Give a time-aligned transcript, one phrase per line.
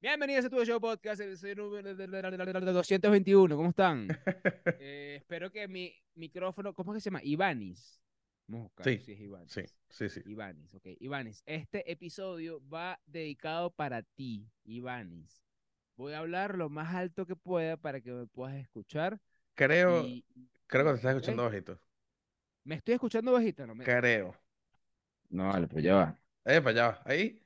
[0.00, 3.56] Bienvenidos a tu show podcast, número 221.
[3.56, 4.06] ¿Cómo están?
[4.80, 7.20] Eh, espero que mi micrófono, ¿cómo es que se llama?
[7.24, 8.00] Ivanis.
[8.46, 9.52] Vamos a buscar Sí, si es Ivanis.
[9.52, 10.20] Sí, sí, sí.
[10.26, 10.86] Ivanis, ok.
[11.00, 15.42] Ivanis, este episodio va dedicado para ti, Ivanis.
[15.96, 19.18] Voy a hablar lo más alto que pueda para que me puedas escuchar.
[19.54, 20.24] Creo, y-
[20.68, 21.80] creo que te estás escuchando bajito.
[22.64, 23.66] ¿Me estoy escuchando bajito?
[23.66, 23.84] No, me...
[23.84, 24.34] Creo.
[25.30, 26.18] no vale, pero ya va.
[26.44, 27.02] Eh, para allá.
[27.04, 27.42] Ahí.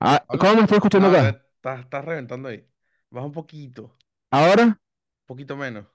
[0.00, 1.44] Ah, ¿Cómo me estoy escuchando Ah, acá?
[1.68, 2.66] Estás, estás reventando ahí.
[3.10, 3.94] Baja un poquito.
[4.30, 4.64] ¿Ahora?
[4.64, 5.86] Un poquito menos.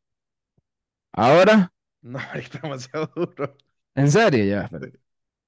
[1.11, 1.71] ¿Ahora?
[2.03, 3.55] No, está demasiado duro.
[3.95, 4.45] ¿En serio?
[4.45, 4.91] Ya, espera.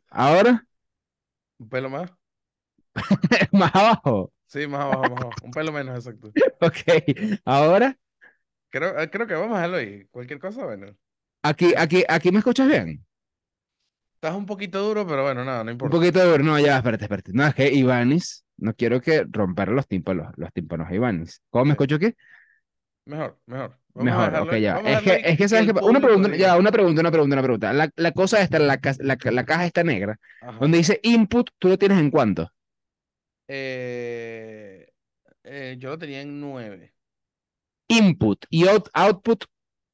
[0.10, 0.68] ¿Ahora?
[1.60, 2.12] Un pelo más.
[3.52, 4.32] ¿Más abajo?
[4.48, 5.46] Sí, más abajo, más abajo.
[5.46, 6.36] Un pelo menos, exacto.
[6.62, 7.42] Ok.
[7.46, 7.98] ¿Ahora?
[8.70, 10.06] Creo, eh, creo que vamos a dejarlo ahí.
[10.12, 10.96] Cualquier cosa, bueno.
[11.44, 13.06] Aquí, aquí, aquí me escuchas bien.
[14.26, 15.96] Estás un poquito duro, pero bueno, nada, no Un importa.
[15.98, 17.32] poquito de no, ya, espérate, espérate.
[17.32, 21.44] No, es que Ivanis, no quiero que romper los tímpanos, los tímpanos a Ivanis.
[21.52, 22.12] ¿Cómo me escucho aquí?
[23.06, 23.78] Mejor, mejor.
[23.94, 24.78] Vamos Mejor, dejarlo ok, ya.
[24.80, 25.80] Es que, es que, ¿sabes qué?
[25.80, 27.72] Una pregunta, ya, una pregunta, una pregunta, una pregunta.
[27.74, 30.58] La, la cosa está, la, ca- la, la caja está negra, Ajá.
[30.60, 32.52] donde dice input, ¿tú lo tienes en cuánto?
[33.48, 34.88] Eh,
[35.44, 36.96] eh, yo lo tenía en 9.
[37.90, 39.46] Input y out- output,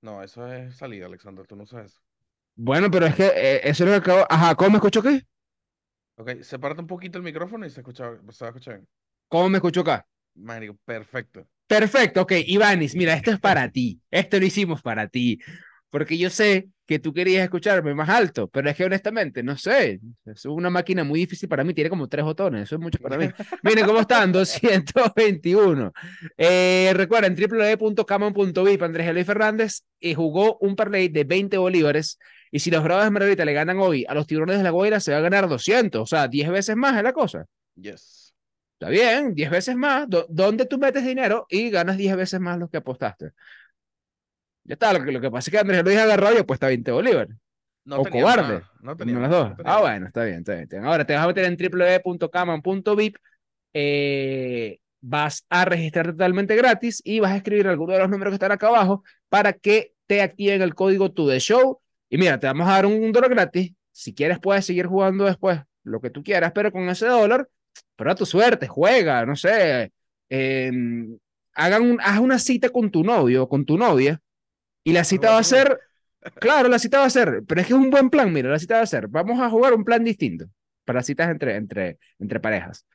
[0.02, 1.46] No, eso es salida, Alexander.
[1.46, 2.02] Tú no sabes eso.
[2.56, 5.26] Bueno, pero es que eh, eso es lo que acabo, ajá, ¿cómo me escucho aquí?
[6.16, 8.88] Ok, sepárate un poquito el micrófono y se escucha, se bien.
[9.28, 10.06] ¿Cómo me escucho acá?
[10.36, 11.48] Marico, perfecto.
[11.68, 15.40] Perfecto, ok, Ivanis, mira, esto es para ti, esto lo hicimos para ti,
[15.90, 20.02] porque yo sé que tú querías escucharme más alto, pero es que honestamente, no sé,
[20.26, 23.18] es una máquina muy difícil para mí, tiene como tres botones, eso es mucho para
[23.18, 23.30] mí.
[23.64, 25.94] Miren cómo están, 221.
[26.38, 32.20] Eh, recuerden, www.camon.vip, Andrés Eloy Fernández y jugó un parlay de 20 bolívares,
[32.52, 35.00] y si los Bravos de Margarita le ganan hoy a los Tiburones de la Guaira,
[35.00, 37.46] se va a ganar 200, o sea, 10 veces más es la cosa.
[37.76, 38.34] Yes.
[38.80, 40.10] Está bien, 10 veces más.
[40.10, 43.32] Do- ¿Dónde tú metes dinero y ganas 10 veces más lo que apostaste?
[44.64, 46.68] Ya está, lo que, lo que pasa es que Andrés lo dije agarrado y apuesta
[46.68, 47.36] 20 bolívares.
[47.86, 48.54] No o cobarde.
[48.60, 49.66] nada, No teníamos, de las no dos.
[49.66, 50.64] Ah, bueno, está bien, está bien.
[50.64, 50.86] está bien.
[50.88, 53.18] Ahora te vas a meter en www.caman.vip.
[53.74, 58.36] eh, vas a registrar totalmente gratis y vas a escribir alguno de los números que
[58.36, 61.81] están acá abajo para que te activen el código to the show.
[62.12, 63.74] Y mira, te vamos a dar un dólar gratis.
[63.92, 67.48] Si quieres, puedes seguir jugando después lo que tú quieras, pero con ese dólar,
[67.96, 69.92] prueba tu suerte, juega, no sé.
[70.30, 70.72] eh,
[71.54, 74.20] hagan un, haz una cita con tu novio o con tu novia
[74.84, 75.80] y la cita va a ser,
[76.36, 78.60] claro, la cita va a ser, pero es que es un buen plan, mira, la
[78.60, 80.46] cita va a ser, vamos a jugar un plan distinto
[80.86, 82.86] para citas entre, entre, entre parejas.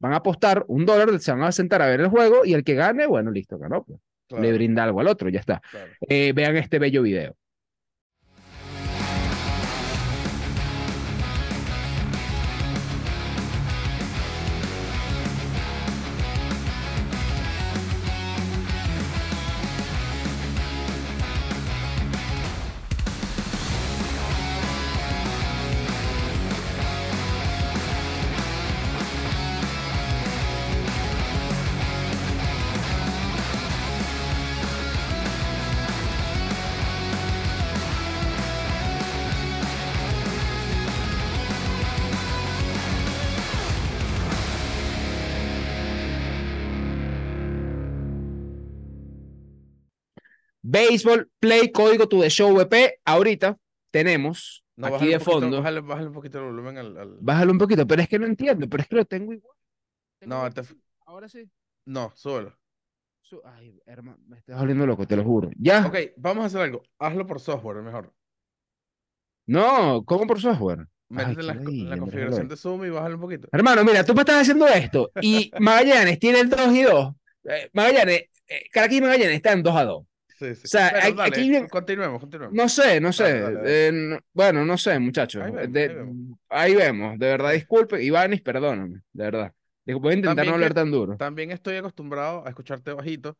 [0.00, 2.64] Van a apostar un dólar, se van a sentar a ver el juego y el
[2.64, 3.84] que gane, bueno, listo, ganó.
[3.84, 4.00] pues.
[4.28, 5.60] Claro, Le brinda algo al otro, ya está.
[5.70, 5.92] claro.
[6.08, 7.36] Eh, vean este bello video.
[50.66, 53.00] Baseball Play Código to the Show VP.
[53.04, 53.56] Ahorita
[53.90, 55.56] tenemos No, aquí bájale de poquito, fondo.
[55.58, 58.26] Bájale, bájale un poquito el volumen al, al- Bájalo un poquito, pero es que no
[58.26, 59.56] entiendo, pero es que lo tengo igual.
[60.18, 60.62] Tengo No, te-.
[61.06, 61.50] Ahora sí.
[61.84, 62.12] No.
[62.14, 65.50] Su- Ay, hermano, me estás volviendo loco, te lo juro.
[65.58, 65.86] ¿Ya?
[65.86, 66.82] Ok, vamos a hacer algo.
[66.98, 68.12] Hazlo por software, mejor.
[69.46, 70.80] No, ¿cómo por software?
[71.10, 71.46] Ay, Métete en
[71.90, 73.48] la, configuración de Zoom y bájale un poquito.
[73.52, 77.14] Hermano, mira, tú me estás haciendo esto y Magallanes tiene el 2 y 2.
[77.44, 80.06] Eh, Magallanes, eh, Caracas y Magallanes están 2 a 2.
[80.48, 80.62] Sí, sí.
[80.64, 82.54] O sea, hay- dale, aquí continuemos, continuemos.
[82.56, 83.40] No sé, no sé.
[83.40, 85.42] Dale, dale, eh, no- bueno, no sé, muchachos.
[85.42, 86.38] Ahí vemos, De- ahí vemos.
[86.48, 88.02] ahí vemos, de verdad, disculpe.
[88.02, 89.52] Ivanis, perdóname, de verdad.
[89.86, 91.16] Digo, Voy a intentar También no hablar que- tan duro.
[91.16, 93.36] También estoy acostumbrado a escucharte bajito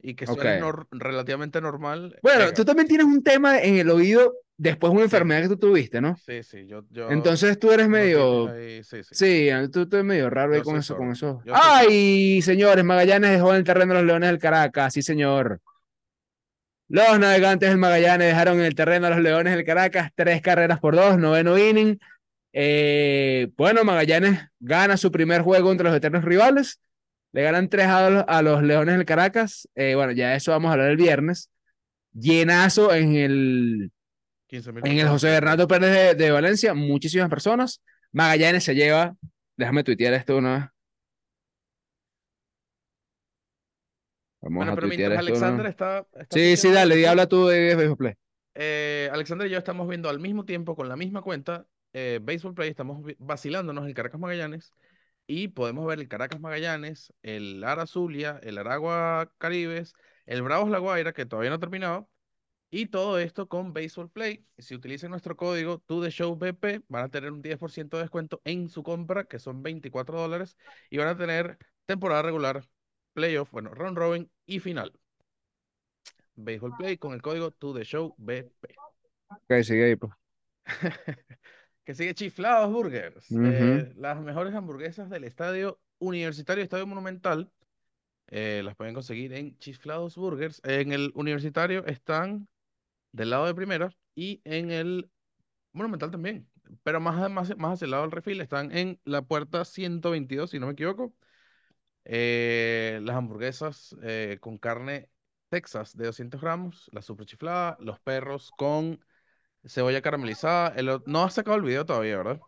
[0.00, 0.34] y que Ok.
[0.34, 2.16] suenes nor- relativamente normal.
[2.22, 2.54] Bueno, Venga.
[2.54, 5.06] tú también tienes un tema en el oído después de una Sí.
[5.06, 6.16] enfermedad que tú tuviste, ¿no?
[6.24, 8.48] Sí, sí, yo, yo Entonces tú eres no medio...
[8.48, 9.10] ahí- sí, sí.
[9.12, 11.42] Sí, tú, tú eres medio raro ahí con eso, con eso.
[11.44, 12.84] Yo soy ¡Ay, señores!
[12.84, 15.60] Magallanes dejó en el terreno a los Leones del Caracas, sí, señor.
[16.88, 20.80] Los navegantes del Magallanes dejaron en el terreno a los Leones del Caracas, tres carreras
[20.80, 21.98] por dos, noveno inning.
[22.54, 26.80] Eh, bueno, Magallanes gana su primer juego entre los eternos rivales.
[27.32, 29.68] Le ganan tres a los, a los Leones del Caracas.
[29.74, 31.50] Eh, bueno, ya eso vamos a hablar el viernes.
[32.14, 33.92] Llenazo en el,
[34.50, 35.08] 15.000 en el.
[35.08, 37.82] José Bernardo Pérez de, de Valencia, muchísimas personas.
[38.12, 39.14] Magallanes se lleva,
[39.58, 40.77] déjame tuitear esto una vez.
[44.40, 45.68] Vamos Bueno, a pero mientras esto, Alexander ¿no?
[45.68, 48.14] está, está Sí, sí, dale, y habla tú de Béisbol Play.
[48.54, 52.54] eh, Alexander y yo estamos viendo al mismo tiempo con la misma cuenta eh, Baseball
[52.54, 54.74] Play, estamos vacilándonos el Caracas Magallanes
[55.26, 59.94] y podemos ver el Caracas Magallanes, el Ara Zulia, el Aragua Caribes,
[60.26, 62.10] el Bravos La Guaira, que todavía no ha terminado,
[62.70, 64.46] y todo esto con Baseball Play.
[64.58, 69.24] Si utilizan nuestro código ToTheShowBP, van a tener un 10% de descuento en su compra,
[69.24, 70.56] que son 24 dólares,
[70.90, 72.64] y van a tener temporada regular,
[73.18, 74.92] playoff, bueno, round robin y final.
[76.36, 78.80] Baseball Play con el código ToTheShowBP.
[79.30, 80.12] Ok, sigue ahí, pues.
[81.84, 83.38] Que sigue Chiflados Burgers.
[83.40, 87.50] Eh, las mejores hamburguesas del estadio universitario, estadio monumental.
[88.28, 90.60] eh, las pueden conseguir en Chiflados Burgers.
[90.64, 92.48] En el universitario están
[93.12, 95.10] del lado de primera y en el
[95.72, 96.50] monumental también.
[96.84, 100.58] Pero más, más, más hacia el lado del refil están en la puerta 122, si
[100.60, 101.14] no me equivoco.
[102.08, 105.10] Eh, las hamburguesas eh, con carne
[105.50, 109.00] Texas de 200 gramos, la super chiflada, los perros con
[109.66, 110.70] cebolla caramelizada.
[110.76, 112.42] El no has sacado el video todavía, ¿verdad?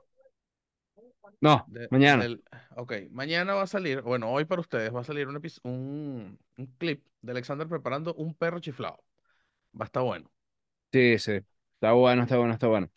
[1.40, 2.24] No, De- mañana.
[2.24, 2.42] del-
[2.76, 6.66] ok, mañana va a salir, bueno, hoy para ustedes va a salir un, un, un
[6.78, 9.02] clip de Alexander preparando un perro chiflado.
[9.80, 10.30] Va a estar bueno.
[10.92, 11.32] Sí, sí.
[11.74, 12.90] Está bueno, está bueno, está bueno.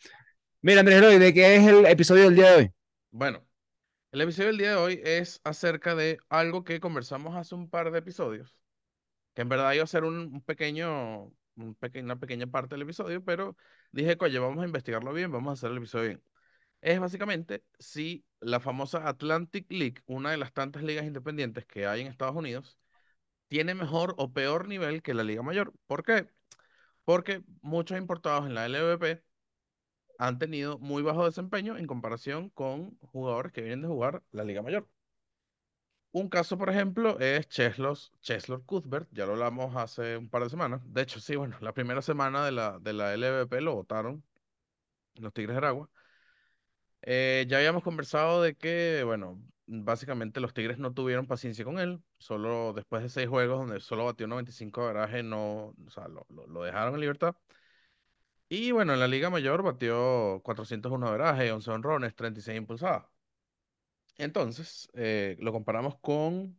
[0.62, 2.72] Mira, Andrés Eloy, ¿de qué es el episodio del día de hoy?
[3.10, 3.46] Bueno,
[4.14, 7.90] el episodio del día de hoy es acerca de algo que conversamos hace un par
[7.90, 8.56] de episodios,
[9.34, 11.24] que en verdad iba a ser un, pequeño,
[11.56, 13.56] un una pequeña parte del episodio, pero
[13.92, 16.22] dije, oye, vamos a investigarlo bien, vamos a hacer el episodio bien.
[16.82, 22.02] Es básicamente si la famosa Atlantic League, una de las tantas ligas independientes que hay
[22.02, 22.78] en Estados Unidos,
[23.48, 25.74] tiene mejor o peor nivel que la Liga Mayor.
[25.86, 26.28] ¿Por qué?
[27.04, 29.24] Porque muchos importados en la LVP
[30.18, 34.62] han tenido muy bajo desempeño en comparación con jugadores que vienen de jugar la Liga
[34.62, 34.88] Mayor.
[36.12, 40.48] Un caso, por ejemplo, es Cheslos, Cheslor Cuthbert, ya lo hablamos hace un par de
[40.50, 40.80] semanas.
[40.86, 44.24] De hecho, sí, bueno, la primera semana de la, de la LVP lo votaron
[45.16, 45.90] los Tigres de Aragua.
[47.02, 52.02] Eh, ya habíamos conversado de que, bueno, básicamente los Tigres no tuvieron paciencia con él.
[52.18, 56.26] Solo después de seis juegos donde solo batió 95 de averaje, no, o sea, lo-
[56.30, 57.36] lo dejaron en libertad.
[58.56, 63.04] Y bueno, en la Liga Mayor batió 401 de averaje, 11 honrones, 36 impulsadas.
[64.16, 66.56] Entonces, eh, lo comparamos con,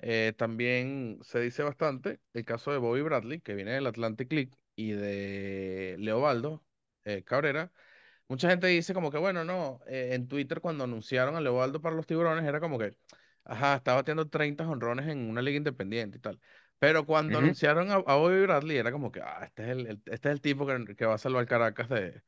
[0.00, 4.52] eh, también se dice bastante, el caso de Bobby Bradley, que viene del Atlantic League,
[4.76, 6.64] y de Leobaldo
[7.04, 7.72] eh, Cabrera.
[8.28, 11.96] Mucha gente dice como que, bueno, no, eh, en Twitter cuando anunciaron a Leobaldo para
[11.96, 12.96] los Tiburones era como que,
[13.44, 16.40] ajá, está batiendo 30 jonrones en una liga independiente y tal.
[16.84, 17.38] Pero cuando Ujú.
[17.38, 20.34] anunciaron a, a Bobby Bradley era como que, ah, este es el, el- este es
[20.34, 22.22] el tipo que, que va a salvar Caracas de,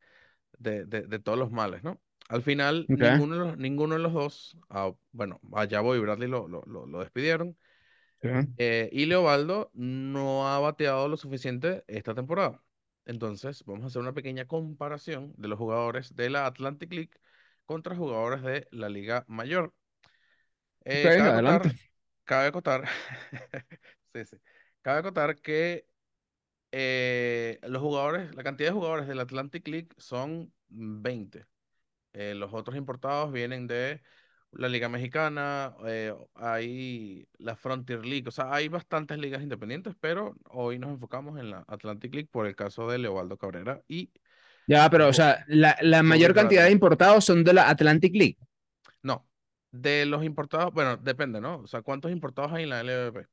[0.58, 2.00] de, de, de todos los males, ¿no?
[2.28, 6.28] Al final, Ok, ninguno de los, ninguno de los dos, ah, bueno, allá Bobby Bradley
[6.28, 7.56] lo, lo, lo, lo despidieron.
[8.22, 8.28] sí.
[8.58, 12.62] eh, y Leobaldo no ha bateado lo suficiente esta temporada.
[13.04, 17.10] Entonces, vamos a hacer una pequeña comparación de los jugadores de la Atlantic League
[17.66, 19.74] contra jugadores de la Liga Mayor.
[20.84, 21.68] Eh, cabe adelante.
[21.68, 21.76] acotar,
[22.24, 22.84] cabe acotar,
[24.82, 25.86] Cabe acotar que
[26.72, 31.46] eh, los jugadores, la cantidad de jugadores del Atlantic League son 20.
[32.12, 34.00] Eh, los otros importados vienen de
[34.52, 40.34] la Liga Mexicana, eh, hay la Frontier League, o sea, hay bastantes ligas independientes, pero
[40.50, 44.10] hoy nos enfocamos en la Atlantic League por el caso de Leobaldo Cabrera y
[44.66, 48.38] Ya, pero, o sea, la, la mayor cantidad de importados son de la Atlantic League.
[49.02, 49.28] No,
[49.70, 51.58] de los importados, bueno, depende, ¿no?
[51.58, 53.26] O sea, ¿cuántos importados hay en la LVP?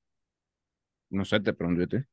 [1.19, 2.05] No sé, te pregunté.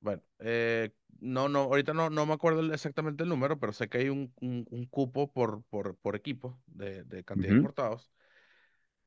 [0.00, 3.98] Bueno, eh, no, no, ahorita no, no me acuerdo exactamente el número, pero sé que
[3.98, 8.10] hay un, un- un cupo por, por, por equipo de, de cantidad de importados.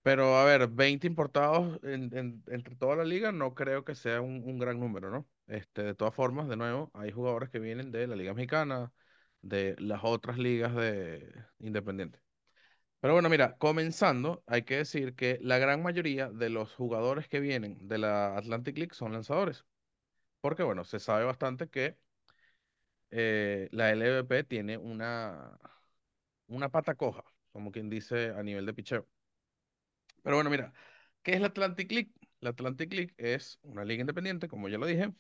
[0.02, 4.22] Pero a ver, 20 importados en- en- entre toda la liga no creo que sea
[4.22, 5.28] un, un gran número, ¿no?
[5.48, 8.94] Este, de todas formas, de nuevo, hay jugadores que vienen de la Liga Mexicana,
[9.42, 12.20] de las otras ligas de Independiente.
[13.02, 17.40] Pero bueno, mira, comenzando, hay que decir que la gran mayoría de los jugadores que
[17.40, 19.66] vienen de la Atlantic League son lanzadores.
[20.42, 21.98] Porque bueno, se sabe bastante que
[23.12, 25.58] eh, la LVP tiene una,
[26.48, 29.08] una pata coja, como quien dice a nivel de picheo.
[30.24, 30.74] Pero bueno, mira,
[31.24, 32.12] ¿qué es la Atlantic League?
[32.40, 35.14] La Atlantic League es una liga independiente, como ya lo dije,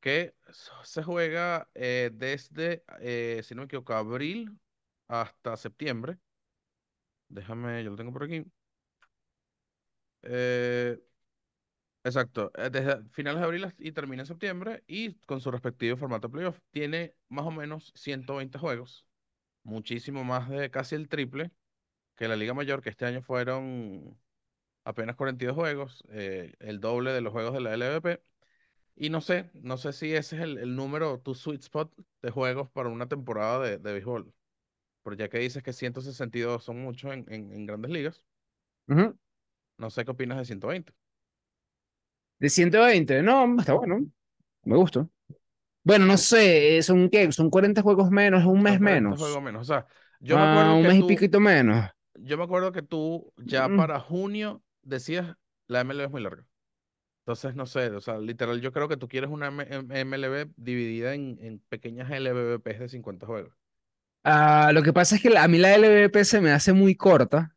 [0.00, 0.34] que
[0.84, 4.58] se juega eh, desde, eh, si no me equivoco, abril
[5.08, 6.18] hasta septiembre.
[7.32, 8.44] Déjame, yo lo tengo por aquí.
[10.22, 10.98] Eh,
[12.04, 16.28] exacto, eh, desde finales de abril y termina en septiembre y con su respectivo formato
[16.28, 16.58] de playoff.
[16.70, 19.06] Tiene más o menos 120 juegos,
[19.64, 21.52] muchísimo más de casi el triple
[22.16, 24.18] que la Liga Mayor, que este año fueron
[24.84, 28.22] apenas 42 juegos, eh, el doble de los juegos de la LVP.
[28.96, 32.70] Y no sé, no sé si ese es el, número, tu sweet spot de juegos
[32.70, 34.34] para una temporada de béisbol.
[35.02, 38.24] Porque ya que dices que 162 son muchos en, en, en grandes ligas,
[39.78, 40.94] no sé qué opinas de 120.
[42.38, 44.04] De 120, no, está bueno,
[44.64, 45.08] me gusta.
[45.84, 49.18] Bueno, no sé, eh, son qué, son 40 juegos menos, un mes 40 menos.
[49.18, 49.62] juegos menos.
[49.62, 49.86] O sea,
[50.20, 51.86] yo me Ah, acuerdo un que mes y tú, piquito menos.
[52.14, 53.74] yo me acuerdo que tú ya Mm.
[53.74, 55.36] para junio decías
[55.68, 56.46] la MLB es muy larga.
[57.22, 61.14] Entonces, no sé, o sea, literal, yo creo que tú quieres una M- MLB dividida
[61.14, 63.54] en, en pequeñas LVPs de 50 juegos.
[64.24, 66.94] Ah, lo que pasa es que la- a mí la LVP se me hace muy
[66.96, 67.54] corta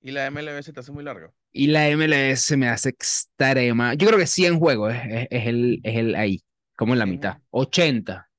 [0.00, 1.32] Y la MLB se te hace muy larga.
[1.52, 3.94] y la MLS se me hace extrema.
[3.94, 6.44] Yo creo que 100 juegos es, es- es el, es el ahí,
[6.76, 7.32] como en la 100 mitad.
[7.32, 7.46] juegos.
[7.50, 8.30] 80.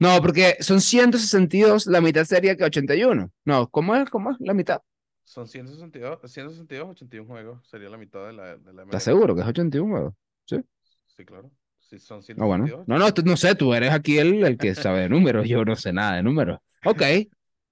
[0.00, 3.30] No, porque son 162, la mitad sería que 81.
[3.44, 4.10] No, ¿cómo es?
[4.10, 4.80] ¿Cómo es la mitad?
[5.24, 7.66] Son 162, 162, 81 juegos.
[7.68, 9.04] Sería la mitad de la, de la ¿Estás MLB.
[9.04, 10.14] seguro que es 81 juegos?
[10.46, 10.60] Sí.
[11.06, 11.50] Sí, claro.
[11.92, 12.64] Sí, son Ah, bueno.
[12.66, 12.88] 162.
[12.88, 15.76] No, no, no sé, tú eres aquí el, el que sabe de números, yo no
[15.76, 16.58] sé nada de números.
[16.84, 17.02] Ok.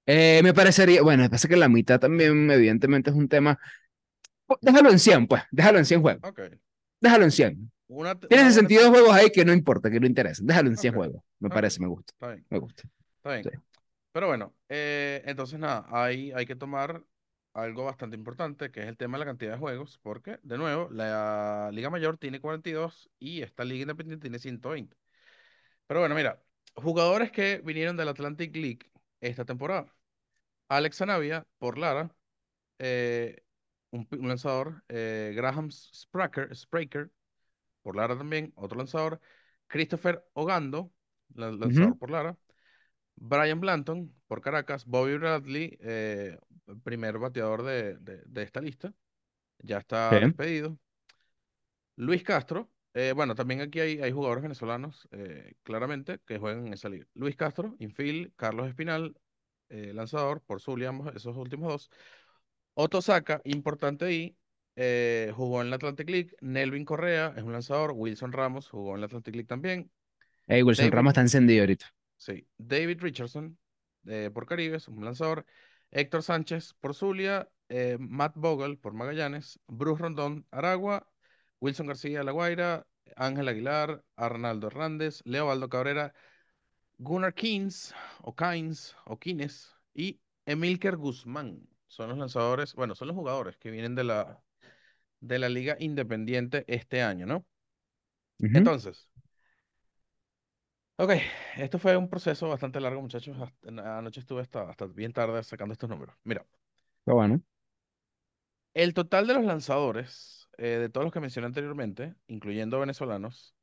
[0.06, 3.58] Eh, me parecería, bueno, parece que la mitad también, evidentemente, es un tema.
[4.46, 6.22] Pues, Déjalo en 100, pues, déjalo en 100 juegos.
[6.28, 6.40] Ok.
[7.00, 7.72] Déjalo en 100.
[7.88, 10.46] Una, te- Tiene una buena 62 te- juegos ahí que no importa, que no interesan.
[10.46, 11.22] Déjalo en 100 Ok, juegos.
[11.38, 12.82] Me parece, me gusta, Está bien, me gusta.
[13.16, 13.44] está bien.
[13.44, 13.50] Sí.
[14.12, 17.02] Pero bueno, eh, entonces nada, hay, hay que tomar
[17.52, 20.88] algo bastante importante, que es el tema de la cantidad de juegos, porque, de nuevo,
[20.90, 24.96] la Liga Mayor tiene 42 y esta Liga Independiente tiene 120.
[25.86, 26.42] Pero bueno, mira,
[26.74, 28.90] jugadores que vinieron del Atlantic League
[29.20, 29.94] esta temporada.
[30.68, 32.14] Alex Zanavia por Lara,
[32.78, 33.42] eh,
[33.90, 37.10] un, lanzador, eh, Graham Spraker, Spraker
[37.82, 39.20] por Lara también, otro lanzador,
[39.66, 40.92] Christopher Ogando,
[41.34, 42.36] la- lanzador por Lara,
[43.20, 46.38] Brian Blanton por Caracas, Bobby Bradley, eh,
[46.84, 48.94] primer bateador de, de- de esta lista,
[49.60, 50.78] ya está despedido.
[51.96, 56.72] Luis Castro, eh, bueno, también aquí hay, hay jugadores venezolanos, eh, claramente, que juegan en
[56.72, 57.06] esa liga.
[57.14, 59.16] Luis Castro, infield, Carlos Espinal,
[59.68, 61.90] lanzador, por Zulia, ambos, esos últimos dos.
[62.74, 64.36] Otto Saka, importante ahí,
[64.76, 66.30] eh, jugó en la Atlantic League.
[66.40, 67.92] Nelvin Correa es un lanzador.
[67.94, 69.90] Wilson Ramos jugó en la Atlantic League también.
[70.48, 71.86] Ey, Wilson David, Ramos está encendido ahorita.
[72.20, 73.58] Sí, David Richardson
[74.06, 75.44] eh, por Caribe, es un lanzador.
[75.90, 77.48] Héctor Sánchez por Zulia.
[77.68, 79.58] eh, Matt Bogle por Magallanes.
[79.66, 81.08] Bruce Rondón, Aragua.
[81.60, 82.86] Wilson García, La Guaira.
[83.16, 86.14] Ángel Aguilar, Arnaldo Hernández, Leobaldo Cabrera,
[86.98, 91.66] Gunnar Keynes, o Kynes, o Kines, y Emilker Guzmán.
[91.86, 94.40] Son los lanzadores, bueno, son los jugadores que vienen de la,
[95.20, 97.44] de la Liga Independiente este año, ¿no?
[98.38, 99.09] Entonces,
[101.02, 101.10] ok,
[101.56, 103.36] esto fue un proceso bastante largo, muchachos.
[103.40, 106.16] Hasta- anoche estuve hasta, hasta bien tarde sacando estos números.
[106.24, 106.46] Mira,
[107.00, 107.42] Está bueno.
[108.74, 113.54] el total de los lanzadores, eh, de todos los que mencioné anteriormente, incluyendo venezolanos,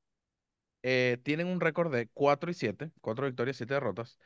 [0.83, 4.19] eh, tienen un récord de 4 y 7, 4 victorias, 7 derrotas,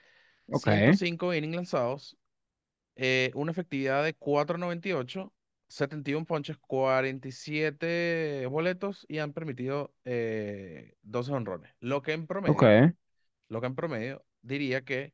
[0.52, 2.18] Ok, 105 innings lanzados,
[2.98, 5.34] eh, una efectividad de 4.98,
[5.72, 11.74] 71 ponches, 47 boletos y han permitido eh, 12 honrones.
[11.80, 12.78] Lo que en promedio,
[13.50, 15.14] lo que en promedio diría que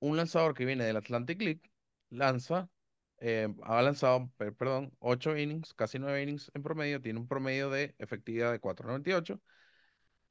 [0.00, 1.62] un lanzador que viene del Atlantic League
[2.10, 2.70] lanza,
[3.18, 7.70] eh, ha lanzado, per- perdón, 8 innings, casi 9 innings en promedio, tiene un promedio
[7.70, 9.40] de efectividad de 4.98,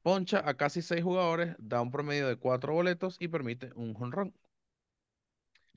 [0.04, 4.36] poncha a casi 6 jugadores, da un promedio de 4 boletos y permite un jonrón.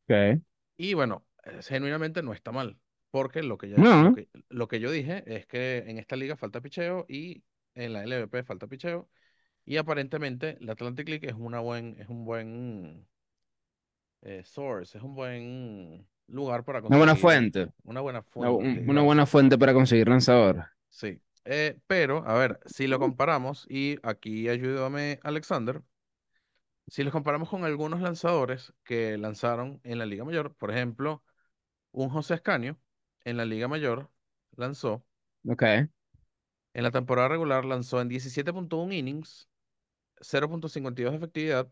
[0.09, 0.41] ok.
[0.77, 2.79] Y bueno, eh, genuinamente no está mal,
[3.11, 6.17] porque lo que, ya, No, lo que, lo que yo dije es que en esta
[6.17, 7.43] liga falta picheo y
[7.75, 9.09] en la LVP falta picheo.
[9.65, 13.07] Y aparentemente la Atlantic League es, una buen, es un buen
[14.23, 17.73] eh, source, es un buen lugar para una buena conseguir fuente.
[17.85, 20.67] una buena fuente, una buena fuente para conseguir lanzador.
[20.89, 21.21] Sí.
[21.45, 25.83] Eh, pero, a ver, si lo comparamos, y aquí ayúdame Alexander,
[26.87, 31.23] si los comparamos con algunos lanzadores que lanzaron en la Liga Mayor, por ejemplo,
[31.93, 32.79] un José Escanio
[33.25, 34.11] en la Liga Mayor
[34.57, 35.05] lanzó,
[35.49, 35.89] Ok.
[36.75, 39.49] en la temporada regular lanzó en 17.1 innings,
[40.21, 41.69] 0.52 de efectividad,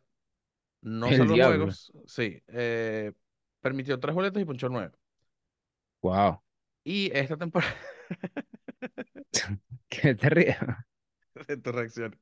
[0.82, 1.38] no diablo.
[1.40, 3.14] juegos, sí, eh,
[3.62, 4.92] permitió tres boletos y punchó nueve.
[6.02, 6.40] Wow.
[6.84, 7.74] Y esta temporada,
[9.88, 10.56] ¿Qué te ríes?
[11.62, 12.18] tu reacción.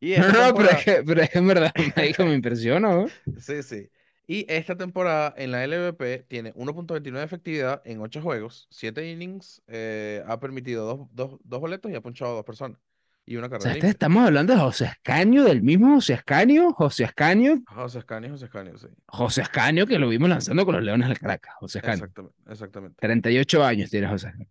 [0.00, 3.06] Y No, no, pero es que, pero es que en verdad me me impresionó.
[3.36, 3.90] sí, sí.
[4.26, 9.62] Y esta temporada en la LVP tiene 1.29 de efectividad en 8 juegos, 7 innings,
[9.68, 12.78] eh, ha permitido dos, dos, dos boletos y ha punchado a dos personas.
[13.24, 16.72] Y una O carrera sea, este estamos hablando de José Ascanio, del mismo José Ascanio,
[16.72, 18.86] José Ascanio, José Escanio, José Escanio, sí.
[19.06, 21.54] José Ascanio, que lo vimos lanzando con los Leones del Caracas.
[21.58, 22.04] José Ascanio.
[22.04, 22.96] Exactamente, exactamente.
[23.00, 24.48] 38 años tiene José Ascanio.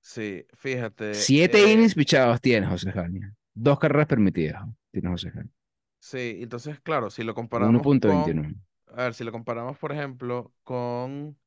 [0.00, 1.14] Sí, fíjate.
[1.14, 3.32] Siete eh, innings pichados tiene José Jaime.
[3.52, 5.50] Dos carreras permitidas tiene José Jaime.
[5.98, 8.54] sí, entonces, claro, si lo comparamos punto con, veintinueve.
[8.96, 11.38] A ver, si lo comparamos, por ejemplo, con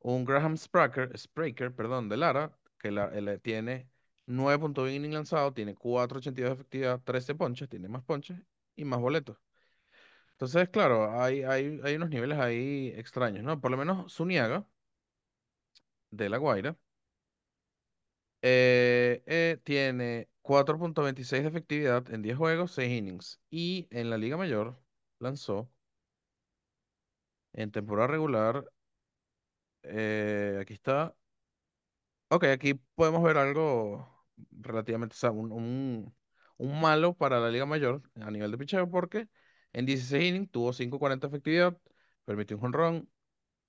[0.00, 3.90] un Graham Spraker, Spraker, perdón, de Lara, que la, él tiene
[4.26, 8.38] 9.1 innings lanzado, tiene 4.82 de efectividad, 13 ponches, tiene más ponches
[8.76, 9.38] y más boletos.
[10.32, 13.60] Entonces, claro, hay, hay, hay unos niveles ahí extraños, ¿no?
[13.60, 14.66] Por lo menos Zuniaga,
[16.10, 16.76] de La Guaira,
[18.42, 23.40] eh, eh, tiene 4.26 de efectividad en 10 juegos, 6 innings.
[23.50, 24.78] Y en la Liga Mayor
[25.18, 25.70] lanzó
[27.56, 28.64] en temporada regular,
[29.82, 31.16] eh, aquí está.
[32.28, 34.08] Ok, aquí podemos ver algo
[34.50, 36.14] relativamente, o sea, un, un,
[36.56, 39.28] un malo para la Liga Mayor a nivel de picheo, porque
[39.72, 41.78] en 16 innings tuvo 5.40 de efectividad,
[42.24, 43.08] permitió un jonrón,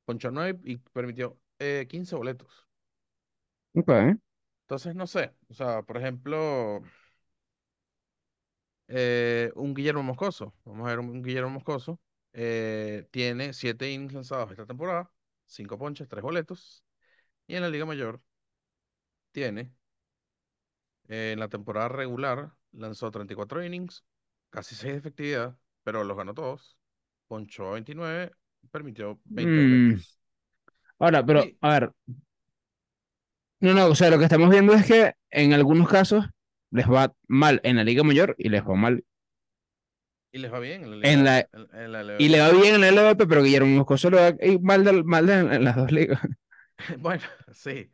[0.06, 2.67] ponchó 9 y permitió eh, 15 boletos.
[3.75, 4.17] Ok.
[4.63, 6.82] Entonces, no sé, o sea, por ejemplo,
[8.88, 12.00] eh, un Guillermo Moscoso, vamos a ver un, un Guillermo Moscoso,
[12.34, 15.12] eh, tiene 7 innings lanzados esta temporada,
[15.46, 16.84] 5 ponches, 3 boletos,
[17.48, 18.22] y en la Liga Mayor
[19.32, 19.74] tiene,
[21.08, 24.04] eh, en la temporada regular, lanzó 34 innings,
[24.50, 26.78] casi 6 de efectividad, pero los ganó todos,
[27.28, 28.32] ponchó 29,
[28.72, 30.02] permitió 20 Mm.
[31.00, 31.92] Ahora, pero, a ver,
[33.60, 36.26] no, no, o sea, lo que estamos viendo es que en algunos casos
[36.72, 39.04] les va mal en la Liga Mayor y les va mal
[40.32, 42.76] y les va bien en la en la, en, en la y le va bien
[42.76, 45.76] en la LVP, pero Guillermo Moscoso le va y mal, del- mal de- en las
[45.76, 46.22] dos ligas.
[47.00, 47.92] Bueno, sí.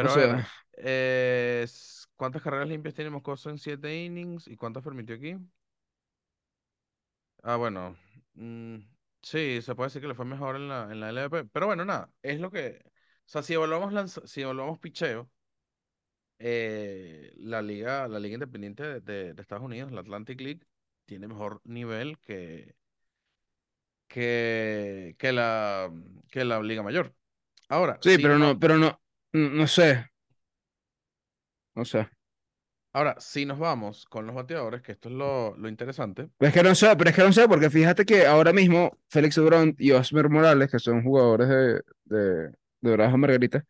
[0.00, 0.44] O Pero a ver, sea,
[0.78, 1.66] eh,
[2.16, 5.36] ¿cuántas carreras limpias tiene Moscoso en siete innings y cuántas permitió aquí?
[7.42, 7.96] Ah, bueno,
[8.34, 8.78] mm,
[9.22, 11.84] sí, se puede decir que le fue mejor en la, en la LVP, pero bueno,
[11.84, 12.90] nada, es lo que, o
[13.26, 15.30] sea, si evaluamos, lanza- si evaluamos picheo,
[16.38, 20.66] eh, la liga, la liga independiente de, de- de Estados Unidos, la Atlantic League,
[21.06, 22.76] tiene mejor nivel que,
[24.08, 25.90] que, que la,
[26.30, 27.14] que la liga mayor.
[27.68, 29.00] Ahora, sí, si pero no, pero no,
[29.32, 30.06] no, sé,
[31.74, 32.08] no sé.
[32.92, 36.30] ahora, si nos vamos con los bateadores, que esto es lo, lo interesante.
[36.40, 39.36] Es que no sé, pero es que no sé, porque fíjate que ahora mismo Félix
[39.36, 43.64] Durant y Osmer Morales, que son jugadores de, de, de Bravos Margarita,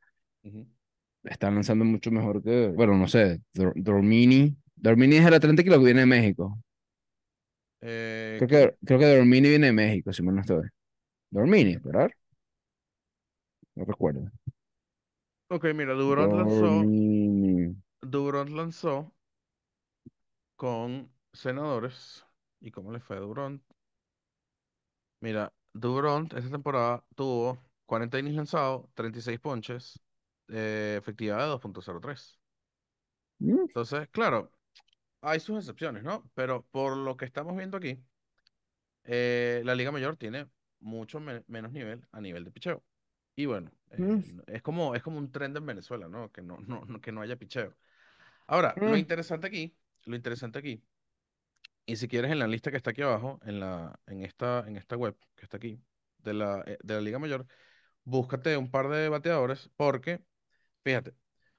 [1.24, 4.56] están lanzando mucho mejor que, bueno, no sé, Dor- Dormini.
[4.76, 6.58] Dormini es el Atlántico que viene de México.
[7.84, 10.68] Eh, Creo que, creo que Dormini viene de México, si mal no estoy.
[11.30, 12.10] Dormini, ¿verdad?
[13.76, 14.30] No recuerdo.
[15.48, 17.74] Ok, mira, Durant lanzó, Dormini.
[18.14, 18.94] Durant lanzó
[20.56, 22.24] con senadores.
[22.60, 23.62] ¿Y cómo le fue a Durant?
[25.20, 30.00] Mira, Durant esta temporada tuvo 40 innings lanzados, 36 ponches,
[30.48, 32.38] eh, efectividad de 2.03.
[33.42, 34.52] Mm, Entonces, claro,
[35.24, 36.30] hay sus excepciones, ¿no?
[36.34, 37.98] Pero por lo que estamos viendo aquí,
[39.04, 40.48] eh, la Liga Mayor tiene
[40.80, 42.82] mucho me- menos nivel a nivel de picheo.
[43.36, 46.30] Y bueno, mm, eh, es como, es como un trend en Venezuela, ¿no?
[46.30, 47.74] Que no, no, no- que no haya picheo.
[48.46, 48.96] Ahora, lo mm.
[48.96, 50.82] interesante aquí, lo interesante aquí,
[51.86, 54.76] y si quieres en la lista que está aquí abajo, en la, en esta, en
[54.76, 55.80] esta web que está aquí,
[56.18, 57.46] de la, eh, de la Liga Mayor,
[58.04, 60.22] búscate un par de bateadores, porque,
[60.84, 61.14] fíjate,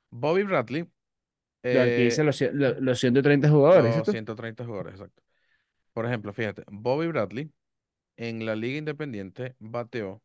[0.10, 0.90] Bobby Bradley,
[1.74, 2.42] Yo Aquí dice eh, los,
[2.82, 4.12] los 130 jugadores, los ¿cierto?
[4.12, 5.24] 130 jugadores, exacto.
[5.94, 7.52] Por ejemplo, fíjate, Bobby Bradley
[8.18, 10.22] en la Liga Independiente bateó,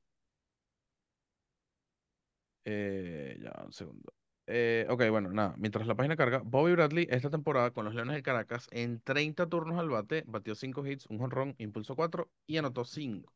[2.65, 4.13] eh, ya, un segundo.
[4.47, 8.15] Eh, ok, bueno, nada, mientras la página carga, Bobby Bradley esta temporada con los Leones
[8.15, 12.57] del Caracas en 30 turnos al bate, batió 5 hits, un jonrón, impulsó 4 y
[12.57, 13.33] anotó 5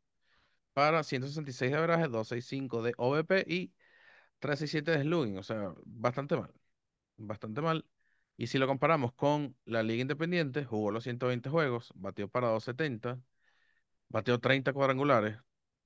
[0.73, 3.73] para 166 de average, 265 de OVP y
[4.41, 6.53] 367 de slugging, o sea, bastante mal,
[7.17, 7.87] bastante mal.
[8.37, 13.21] Y si lo comparamos con la Liga Independiente, jugó los 120 juegos, batió para 270,
[14.09, 15.39] batió 30 cuadrangulares,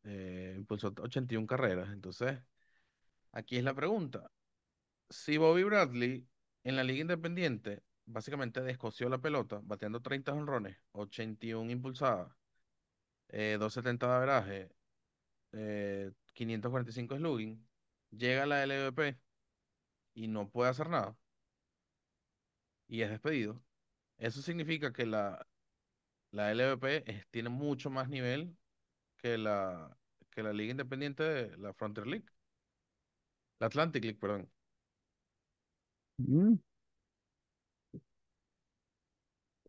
[0.04, 1.90] eh, impulsó 81 carreras.
[1.92, 2.38] Entonces,
[3.32, 4.30] aquí es la pregunta.
[5.10, 6.28] Si Bobby Bradley
[6.64, 12.32] en la Liga Independiente básicamente descoció la pelota, bateando 30 jonrones, 81 impulsadas,
[13.28, 14.72] eh, 270 de average,
[15.52, 17.68] eh, 545 slugging,
[18.10, 19.18] llega a la LVP
[20.14, 21.16] y no puede hacer nada
[22.88, 23.62] y es despedido.
[24.18, 25.46] Eso significa que la,
[26.32, 28.56] la LVP es- tiene mucho más nivel
[29.18, 29.96] que la,
[30.30, 32.26] que la Liga Independiente de la Frontier League,
[33.60, 34.50] la Atlantic League, perdón.
[36.20, 36.58] Mm.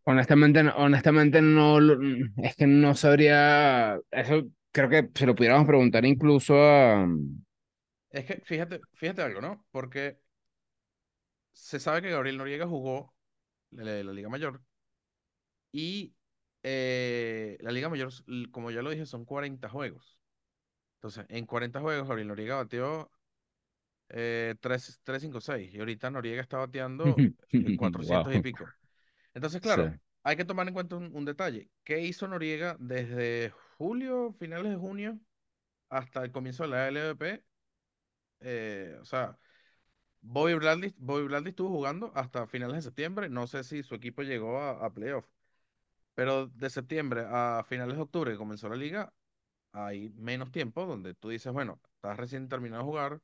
[0.04, 5.66] Honestamente, no- honestamente no, mm, es que no sabría, eso creo que se lo pudiéramos
[5.66, 7.06] preguntar incluso a,
[8.10, 9.66] Es que fíjate, fíjate algo, ¿no?
[9.70, 10.20] Porque
[11.60, 13.14] se sabe que Gabriel Noriega jugó
[13.70, 14.62] la, la Liga Mayor
[15.72, 16.14] y
[16.62, 18.10] eh, la Liga Mayor,
[18.50, 20.20] como ya lo dije, son 40 juegos.
[20.96, 23.12] Entonces, en 40 juegos, Gabriel Noriega bateó
[24.10, 27.26] eh, 3, 356 y ahorita Noriega está bateando
[27.60, 28.42] eh, 400 y Wow.
[28.42, 28.76] pico.
[29.34, 29.62] Entonces, Sí.
[29.62, 31.70] claro, hay que tomar en cuenta un, un detalle.
[31.84, 35.20] ¿Qué hizo Noriega desde julio, finales de junio,
[35.88, 37.44] hasta el comienzo de la LVP?
[38.40, 39.38] Eh, o sea,
[40.22, 43.28] Bobby Bradley, Bobby Bradley estuvo jugando hasta finales de septiembre.
[43.28, 45.26] No sé si su equipo llegó a, a playoff,
[46.14, 49.12] pero de septiembre a finales de octubre que comenzó la liga,
[49.72, 53.22] hay menos tiempo donde tú dices, bueno, estás recién terminado de jugar,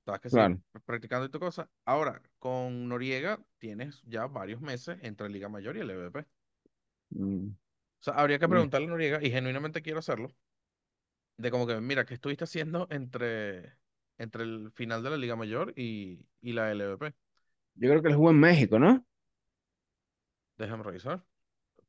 [0.00, 0.60] estás que Claro.
[0.86, 1.70] practicando y tu cosa.
[1.84, 6.26] Ahora, con Noriega tienes ya varios meses entre Liga Mayor y el EVP.
[7.14, 7.56] Mm,
[8.00, 10.34] O sea, habría que preguntarle a Noriega, y genuinamente quiero hacerlo,
[11.36, 13.76] de como que, mira, ¿qué estuviste haciendo entre,
[14.18, 17.14] entre el final de la Liga Mayor y, y la LVP?
[17.74, 19.04] Yo creo que él jugó en México, ¿no?
[20.58, 21.22] Déjame revisar.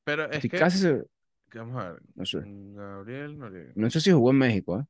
[0.04, 0.88] Pero es Estoy que, casi
[1.54, 2.40] vamos a ver, No sé.
[2.40, 3.72] Gabriel Noriega.
[3.76, 4.84] No sé si jugó en México, ¿eh?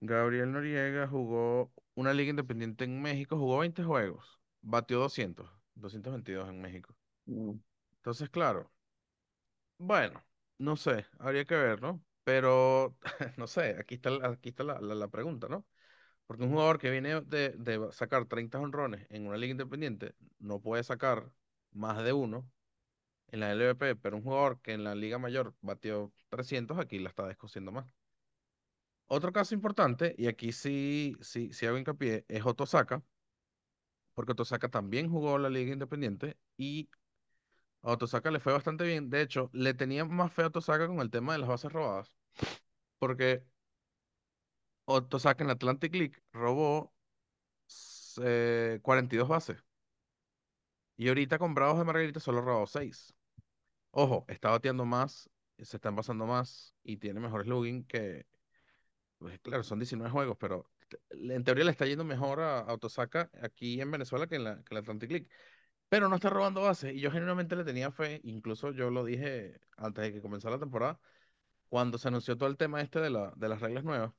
[0.00, 6.60] Gabriel Noriega jugó una liga independiente en México, jugó 20 juegos, batió 200, 222 en
[6.60, 6.94] México.
[7.26, 7.58] Mm.
[7.98, 8.70] Entonces, claro,
[9.78, 10.22] bueno,
[10.58, 12.02] no sé, habría que ver, ¿no?
[12.26, 12.96] Pero,
[13.38, 15.66] no sé, aquí está, aquí está la, la- la pregunta, ¿no?
[16.26, 20.60] Porque un jugador que viene de, de sacar 30 honrones en una liga independiente no
[20.60, 21.32] puede sacar
[21.72, 22.48] más de uno
[23.28, 27.10] en la LVP, pero un jugador que en la liga mayor batió 300, aquí la
[27.10, 27.86] está descosiendo más.
[29.08, 33.02] Otro caso importante, y aquí sí, sí, sí hago hincapié, es Otosaka,
[34.14, 36.88] porque Otosaka también jugó la liga independiente y
[37.82, 39.10] a Otosaka le fue bastante bien.
[39.10, 42.15] De hecho, le tenía más fe a Otosaka con el tema de las bases robadas,
[42.98, 43.44] porque
[44.86, 46.92] Otosaka en la Atlantic League robó
[48.22, 49.58] eh, 42 bases
[50.96, 53.14] y ahorita con Bravos de Margarita solo robó 6.
[53.92, 58.26] Ojo, está bateando más, se están pasando más y tiene mejores slugging que,
[59.18, 60.70] pues, claro, son 19 juegos, pero
[61.10, 62.78] en teoría le está yendo mejor a, a
[63.42, 65.28] aquí en Venezuela que en la, que en la Atlantic League.
[65.88, 69.60] Pero no está robando bases y yo genuinamente le tenía fe, incluso yo lo dije
[69.76, 71.00] antes de que comenzara la temporada,
[71.68, 74.12] cuando se anunció todo el tema este de, la, de las reglas nuevas.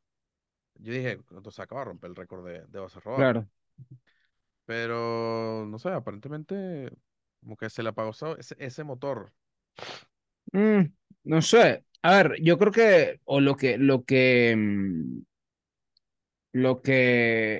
[0.76, 3.32] Yo dije, Otosaka va a romper el récord de, de bases robadas.
[3.32, 3.48] Claro.
[4.66, 6.92] Pero, no sé, aparentemente
[7.40, 9.32] como que se le apagó ese, ese motor.
[10.54, 10.86] Mm,
[11.26, 11.86] no sé.
[12.02, 15.20] A ver, yo creo que, o lo que, lo que, mm,
[16.54, 17.60] lo que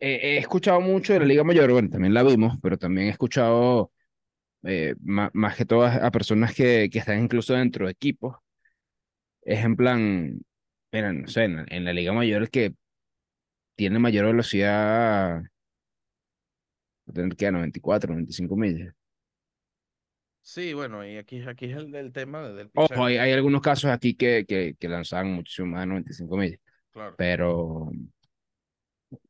[0.00, 3.10] he, he escuchado mucho de la Liga Mayor, bueno, también la vimos, pero también he
[3.10, 3.92] escuchado
[4.64, 8.36] eh, ma- más, que todas a personas que, que están incluso dentro de equipos,
[9.42, 10.42] es en plan,
[10.92, 12.74] mira, no sé, en, en la Liga Mayor el que
[13.76, 15.48] tiene mayor velocidad, va
[17.08, 18.94] a tener que a 94, 95 millas.
[20.42, 23.32] Sí, bueno, y aquí, aquí es el, el tema de- del Ojo, picheo, hay, hay
[23.32, 26.60] algunos casos aquí que, que, que lanzaban muchísimo más de 95 millas,
[26.92, 27.16] claro.
[27.16, 27.90] pero,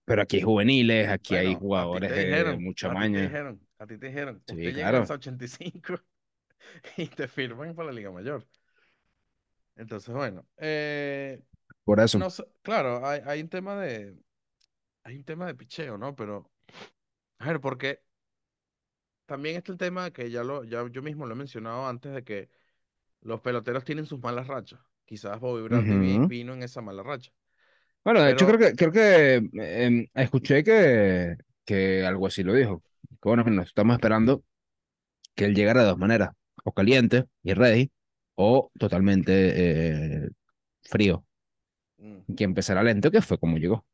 [0.04, 1.54] pero aquí hay juveniles, aquí hay
[1.90, 3.20] Bueno, jugadores de mucha a ti te maña.
[3.20, 5.94] dijeron, a ti te dijeron, Sí, usted llega a claro, lanzar 85
[6.96, 8.46] y te firman para la Liga Mayor.
[9.80, 11.42] Entonces, bueno, eh,
[11.84, 12.18] por eso.
[12.18, 12.28] no
[12.62, 14.16] claro, hay, hay un tema de,
[15.04, 16.16] hay un tema de picheo, ¿no?
[16.16, 16.50] Pero,
[17.38, 18.02] a ver, porque
[19.26, 22.24] también está el tema que ya lo, ya yo mismo lo he mencionado antes de
[22.24, 22.48] que
[23.22, 24.80] los peloteros tienen sus malas rachas.
[25.06, 26.26] Quizás Bobby Bradley vi- Ujú.
[26.26, 27.32] vino en esa mala racha.
[28.04, 32.82] Bueno, de hecho creo que, creo que em, escuché que, que algo así lo dijo.
[33.22, 34.42] Que bueno, nos estamos esperando
[35.34, 36.30] que él llegara de dos maneras,
[36.64, 37.90] o caliente y ready,
[38.40, 39.32] o totalmente
[40.24, 40.28] eh,
[40.82, 41.24] frío,
[41.98, 43.84] mm, que empezara lento, que fue como llegó.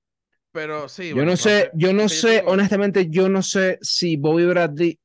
[0.53, 4.99] pero sí, Yo no sé, yo no sé, honestamente, yo no sé si Bobby Bradley,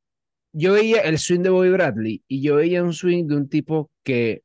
[0.53, 3.89] yo veía el swing de Bobby Bradley y yo veía un swing de un tipo
[4.03, 4.43] que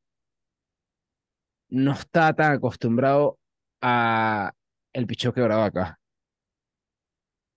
[1.69, 3.39] no está tan acostumbrado
[3.83, 4.53] a
[4.93, 5.99] el picheo quebrado acá,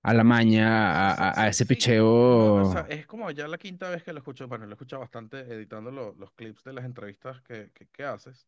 [0.04, 0.68] a la maña,
[1.12, 1.96] a, a, a ese sí.
[2.56, 2.88] No, picheo.
[2.90, 5.92] es como ya la quinta vez que lo escucho, bueno, lo he escuchado bastante editando
[5.92, 8.48] lo- los clips de las entrevistas que, que, que haces.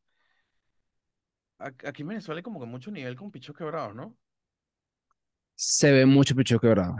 [1.60, 4.18] Ac- Aquí en Venezuela hay como que mucho nivel con pichos quebrados, ¿no?
[5.56, 6.98] Se ve mucho picheo quebrado.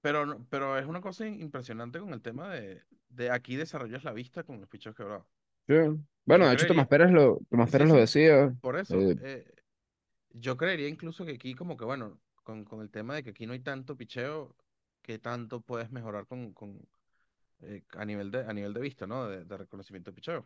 [0.00, 4.42] Pero, pero es una cosa impresionante con el tema de, de aquí desarrollas la vista
[4.44, 5.26] con los pichos quebrados.
[5.66, 5.74] Sí.
[6.26, 8.54] Bueno, Yo de hecho, Tomás Pérez lo, Tomás sí, Pérez lo sí, decía.
[8.60, 9.46] por eso, eh, eh,
[10.30, 13.46] yo creería incluso que aquí como que, bueno, con, con el tema de que aquí
[13.46, 14.56] no hay tanto picheo,
[15.02, 16.80] ¿qué tanto puedes mejorar con, con,
[17.62, 19.28] eh, a nivel de, a nivel de vista, ¿no?
[19.28, 20.44] De, de reconocimiento de picheo.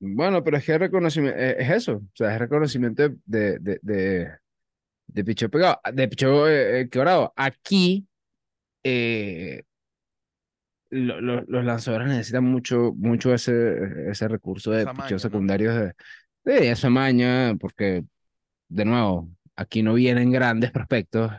[0.00, 4.28] bueno, pero es que reconocimiento, es eso, o sea, es reconocimiento de, de, de,
[5.08, 7.32] de picheo pegado, de picheo eh, eh, quebrado.
[7.36, 8.06] Aquí
[8.84, 9.62] eh,
[10.90, 15.28] lo- lo- los lanzadores necesitan mucho, mucho ese, ese recurso de picheos maña, ¿no?
[15.30, 15.94] secundarios de,
[16.44, 18.04] de esa maña, porque,
[18.68, 21.32] de nuevo, aquí no vienen grandes prospectos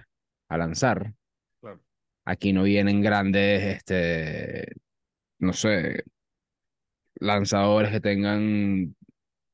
[0.48, 1.14] a lanzar.
[1.62, 1.82] Claro.
[2.26, 4.74] Aquí no vienen grandes, este,
[5.40, 6.04] no sé,
[7.16, 8.96] lanzadores que tengan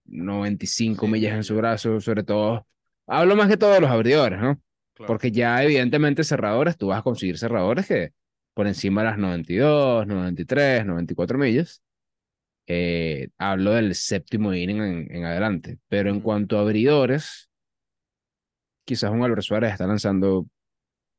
[0.05, 2.65] 95 100 millas en su brazo, sobre todo.
[3.07, 4.61] Hablo más que todo de los abridores, ¿no?
[4.93, 5.07] Claro.
[5.07, 8.11] Porque ya evidentemente cerradores, tú vas a conseguir cerradores que
[8.53, 11.81] por encima de las 92, 93, 94 millas.
[12.67, 15.79] Eh, hablo del séptimo inning en, en adelante.
[15.87, 17.50] Pero en cuanto a abridores,
[18.91, 20.47] quizás un Álvaro Suárez está lanzando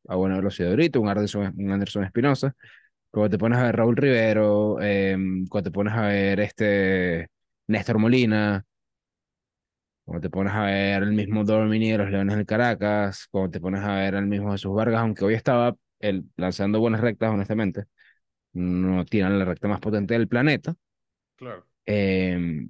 [0.07, 2.55] a buena velocidad ahorita, un Anderson, un Anderson Espinosa.
[3.11, 5.17] Cuando te pones a ver Raúl Rivero, eh,
[5.49, 7.29] cuando te pones a ver este
[7.69, 8.63] Néstor Molina,
[10.05, 13.61] cuando te pones a ver el mismo Dormini de los Leones del Caracas, cuando te
[13.61, 17.85] pones a ver el mismo Jesús Vargas, aunque hoy estaba él lanzando buenas rectas, honestamente,
[18.53, 20.75] no tiran la recta más potente del planeta.
[21.37, 21.67] Claro.
[21.87, 22.67] Eh,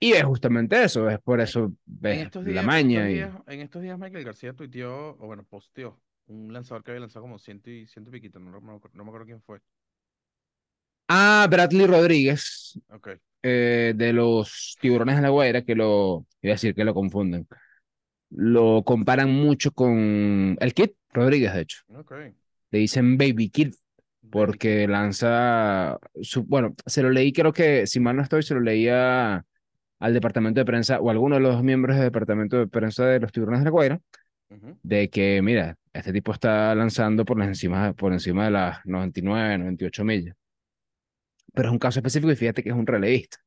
[0.00, 1.72] y es justamente eso, es por eso
[2.08, 4.52] En ves estos la días, en maña estos y días, en estos días Michael García
[4.54, 8.38] tuiteó, o bueno, posteó un lanzador que había lanzado como ciento y ciento y piquito,
[8.40, 9.60] no, no me acuerdo- no me acuerdo quién fue.
[11.08, 12.78] Ah, Bradley Rodríguez,
[13.42, 17.46] eh, de los Tiburones de la Guaira, que lo, iba a decir que lo confunden.
[18.30, 21.78] Lo comparan mucho con el Kid Rodríguez, de hecho.
[22.70, 23.74] Le dicen Baby Kid
[24.30, 28.60] porque lanza, su, bueno, se lo leí, creo que, si mal no estoy, se lo
[28.60, 29.44] leía
[29.98, 33.20] al departamento de prensa o a alguno de los miembros del departamento de prensa de
[33.20, 34.00] los Tiburones de la Guaira,
[34.82, 39.58] de que, mira, este tipo está lanzando por las encima, por encima de las 99,
[39.58, 40.36] 98 millas.
[41.52, 43.38] Pero es un caso específico y fíjate que es un relevista.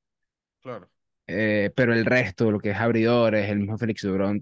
[0.62, 0.89] Claro.
[1.27, 4.41] Eh, pero el resto, lo que es abridores, el mismo Félix Durón.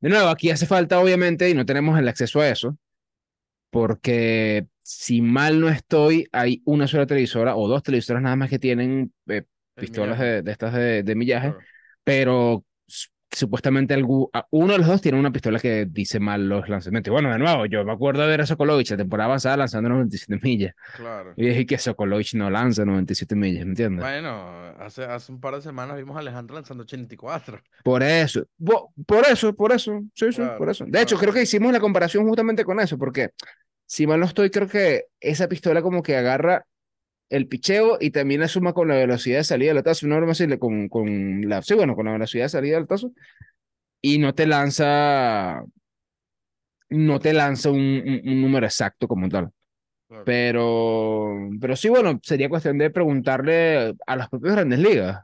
[0.00, 2.78] De nuevo, aquí hace falta, obviamente, y no tenemos el acceso a eso,
[3.70, 8.58] porque si mal no estoy, hay una sola televisora o dos televisoras nada más que
[8.58, 9.42] tienen eh,
[9.76, 11.66] pistolas millaje, de, de estas de, de millaje, claro.
[12.04, 16.48] pero su- supuestamente algu- a- uno de los dos tiene una pistola que dice mal
[16.48, 17.10] los lanzamientos.
[17.10, 19.88] Y bueno, de nuevo, yo me acuerdo de ver a Sokolovich la temporada pasada lanzando
[19.90, 20.74] 97 millas.
[20.96, 21.34] Claro.
[21.36, 24.02] Y dije que Sokolovich no lanza 97 millas, ¿me entiendes?
[24.04, 24.30] Bueno,
[24.78, 27.60] hace, hace un par de semanas vimos a Alejandro lanzando 84.
[27.82, 30.84] Por eso, bo- por eso, por eso, sí, sí, por Claro, eso.
[30.86, 31.20] De hecho, claro.
[31.20, 33.30] creo que hicimos la comparación justamente con eso, porque
[33.84, 36.64] si mal no estoy, creo que esa pistola como que agarra
[37.28, 40.32] el picheo y también la suma con la velocidad de salida del tazo, una broma
[40.32, 43.12] así, con, con la, sí, bueno, con la velocidad de salida del tazo,
[44.02, 45.64] y no te lanza,
[46.90, 49.50] no te lanza un, un- un número exacto como tal.
[50.08, 50.24] Claro.
[50.24, 55.22] Pero, pero sí, bueno, sería cuestión de preguntarle a las propias grandes ligas.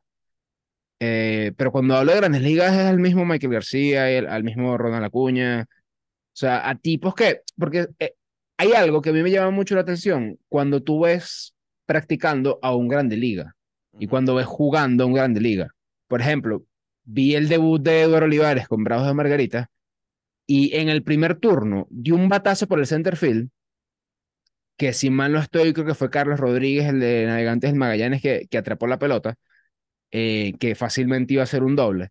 [1.01, 4.77] Eh, pero cuando hablo de grandes ligas es al mismo Michael García, el- al mismo
[4.79, 8.15] Ronald Acuña, o sea, a tipos que, porque eh,
[8.57, 11.55] hay algo que a mí me llama mucho la atención cuando tú ves
[11.87, 13.55] practicando a un grande liga
[13.99, 15.75] y cuando ves jugando a un grande liga.
[16.09, 16.65] Por ejemplo,
[17.05, 19.71] vi el debut de Eduardo Olivares con Bravos de Margarita
[20.47, 23.49] y en el primer turno dio un batazo por el center field
[24.77, 28.21] que si mal no estoy, creo que fue Carlos Rodríguez, el de Navegantes del Magallanes,
[28.23, 29.37] que, que atrapó la pelota,
[30.11, 32.09] eh, que fácilmente iba a ser un doble.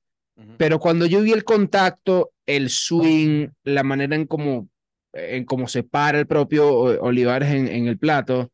[0.57, 4.69] Pero cuando yo vi el contacto, el swing, la manera en cómo,
[5.13, 8.51] en cómo se para el propio O- Olivares en, en el plato,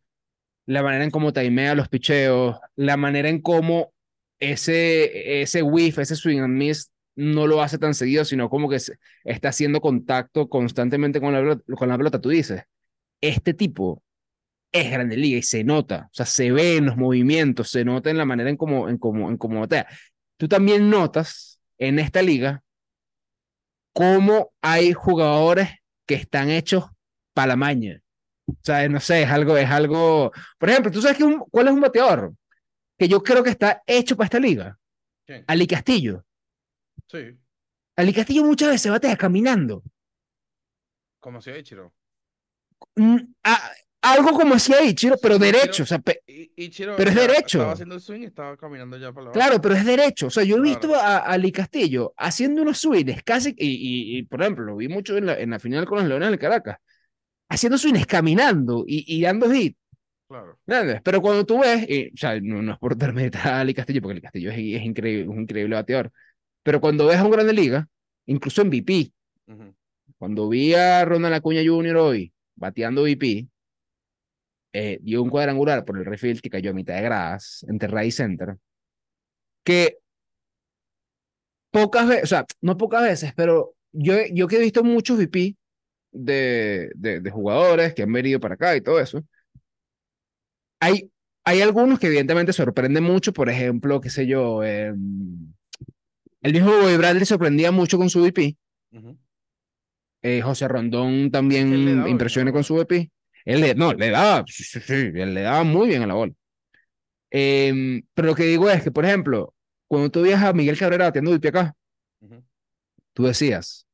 [0.67, 3.93] la manera en cómo timea los picheos, la manera en cómo
[4.39, 8.77] ese, ese whiff, ese swing and miss no lo hace tan seguido, sino como que
[9.25, 12.21] está haciendo contacto constantemente con la, pelota- con la pelota.
[12.21, 12.63] Tú dices,
[13.21, 14.03] este tipo
[14.71, 18.10] es grande liga y se nota, o sea, se ve en los movimientos, se nota
[18.12, 19.88] en la manera en cómo, en cómo, en cómo batea.
[20.38, 22.63] Tú también notas en esta liga
[23.93, 25.69] cómo hay jugadores
[26.06, 26.86] que están hechos
[27.34, 28.01] para la maña.
[28.47, 30.31] O sea, no sé, es algo, es algo.
[30.57, 32.33] Por ejemplo, ¿tú sabes que un- cuál es un bateador?
[32.97, 34.77] Que yo creo que está hecho para esta liga.
[35.25, 35.43] ¿Quién?
[35.47, 36.23] Ali Castillo.
[37.07, 37.38] Sí,
[37.95, 39.83] Ali Castillo muchas veces batea caminando.
[41.19, 41.93] como hacía Ichiro.
[42.95, 45.83] Mm, a- algo como hacía Ichiro, pero derecho.
[45.83, 46.21] O sea, pe-
[46.55, 47.57] Ichiro Pero es ya derecho.
[47.57, 49.31] Estaba haciendo el swing y estaba caminando ya para la.
[49.33, 50.27] Claro, pero es derecho.
[50.27, 51.01] O sea, yo he visto Claro.
[51.03, 54.88] a, a Ali Castillo haciendo unos swings casi, y, y, y, por ejemplo, lo vi
[54.88, 56.77] mucho en la, en la final con los Leones del Caracas,
[57.49, 59.77] haciendo swings caminando y, y dando hit.
[60.27, 60.57] Claro.
[61.03, 64.01] Pero cuando tú ves, y, o sea, no, no es por desmeritar a Ali Castillo,
[64.01, 66.12] porque Ali Castillo es, es increíble, un increíble bateador,
[66.63, 67.88] pero cuando ves a un grande liga,
[68.25, 69.12] incluso en VP,
[69.47, 69.73] Ujú.
[70.17, 71.95] cuando vi a Ronald Acuña Jr.
[71.95, 73.47] hoy bateando VP,
[74.73, 78.12] eh, dio un cuadrangular por el refield que cayó a mitad de gradas, entre Ray
[78.12, 78.57] Center,
[79.63, 79.99] que
[81.71, 85.55] pocas veces, o sea, no pocas veces, pero yo, yo que he visto muchos VP,
[86.17, 89.23] de, de, de jugadores que han venido para acá y todo eso.
[90.80, 91.12] Hay,
[91.43, 94.93] hay algunos que evidentemente sorprenden mucho, por ejemplo, qué sé yo, eh,
[96.41, 98.56] el mismo Bobby Bradley sorprendía mucho con su VP.
[98.91, 99.17] Ujú.
[100.21, 103.12] Eh, José Rondón también daba impresiona con su VP.
[103.45, 106.13] Él le, no, le daba, sí, sí, sí, él le daba muy bien a la
[106.13, 106.34] bola.
[107.30, 109.53] Em, pero lo que digo es que, por ejemplo,
[109.88, 111.75] cuando tú viajas a Miguel Cabrera batiendo VP acá,
[112.21, 112.43] Ujú.
[113.13, 113.88] tú decías,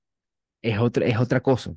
[0.61, 1.75] es otra, es otra cosa.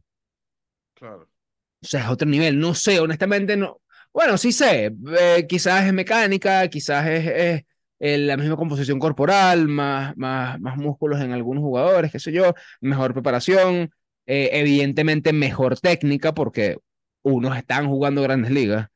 [1.87, 2.59] O sea, es otro nivel.
[2.59, 3.81] No sé, honestamente no.
[4.13, 4.93] Bueno, sí sé.
[5.21, 7.65] eh, quizás es mecánica, quizás es, es,
[8.01, 12.55] eh, la misma composición corporal, más, más, más músculos en algunos jugadores, qué sé yo,
[12.81, 13.91] mejor preparación,
[14.27, 16.77] eh, evidentemente mejor técnica, porque
[17.23, 18.89] unos están jugando grandes ligas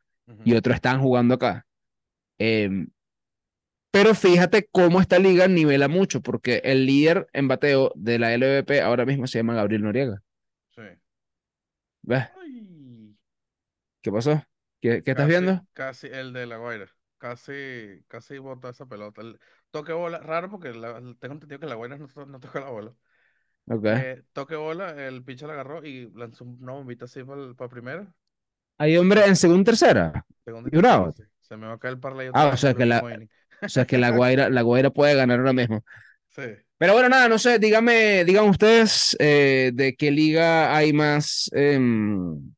[0.45, 1.67] y otros están jugando acá.
[2.39, 2.89] Em,
[3.93, 8.81] pero fíjate cómo esta liga nivela mucho, porque el líder en bateo de la LVP
[8.81, 10.23] ahora mismo se llama Gabriel Noriega.
[10.75, 10.83] Sí.
[12.03, 12.25] ¿Ves?
[12.41, 12.70] Ay,
[14.03, 14.43] ¿Qué pasó?
[14.81, 15.63] ¿Qué, qué estás casi, viendo?
[15.73, 16.89] casi el de La Guaira.
[17.19, 19.21] Casi, casi bota esa pelota.
[19.23, 19.39] El
[19.71, 22.95] toque bola, raro porque la- tengo entendido que La Guaira no, no toca la bola.
[23.69, 23.87] Ok.
[23.87, 28.15] Eh, toque bola, el pitcher la agarró y lanzó una bombita así para primera.
[28.79, 30.25] Hay hombre en segunda tercera.
[30.45, 31.23] Segunda tercera, sí.
[31.41, 33.03] Se me va a caer el parlay Ah, o sea que la,
[33.63, 35.85] o sea que la Guaira, la Guaira puede ganar ahora mismo.
[36.31, 36.43] Sí.
[36.79, 42.55] Pero bueno, nada, no sé, dígame, digan ustedes eh, de qué liga hay más, em,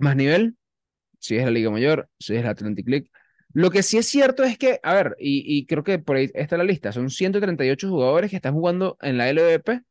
[0.00, 0.56] más nivel,
[1.18, 3.10] si es la Liga Mayor, si es la Atlantic League.
[3.52, 6.30] Lo que sí es cierto es que, a ver, y, y creo que por ahí
[6.34, 9.82] está la lista, son 138 jugadores que están jugando en la LVP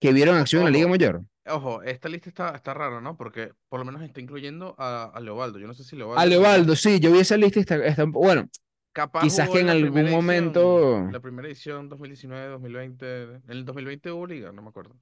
[0.00, 1.24] que vieron acción en la Liga Mayor.
[1.46, 3.16] ojo, esta lista está, está rara, ¿no?
[3.16, 5.58] Porque por lo menos está incluyendo a, a Leobaldo.
[5.58, 6.40] Yo no sé si A Leobaldo también.
[6.42, 8.48] Leobaldo, sí, yo vi esa lista y está, está- bueno,
[8.92, 13.22] Capaz quizás que en algún edición, momento, la primera edición 2019, 2020.
[13.22, 14.96] En el 2020 hubo liga, no me acuerdo.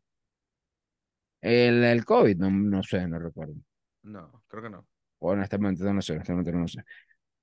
[1.40, 3.54] el, el COVID, no, no sé, no recuerdo.
[4.14, 4.86] No, creo que no.
[5.18, 6.82] Honestamente, no sé, honestamente no sé.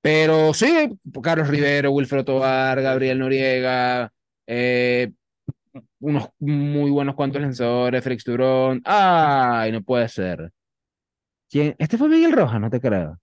[0.00, 3.18] Pero sí, Carlos Rivero, Wilfredo Tovar, Sí, Gabriel.
[3.18, 4.12] Noriega,
[4.46, 5.12] eh,
[6.00, 8.82] unos muy buenos cuantos lanzadores, Félix Turón.
[8.84, 10.52] Ay, no puede ser.
[11.50, 11.74] ¿Quién?
[11.78, 13.18] Este fue Miguel Rojas, no te creo.